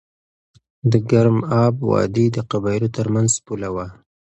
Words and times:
د 0.91 0.93
ګرم 1.09 1.37
آب 1.63 1.75
وادي 1.89 2.25
د 2.35 2.37
قبایلو 2.51 2.93
ترمنځ 2.97 3.31
پوله 3.45 3.69
وه. 3.75 3.87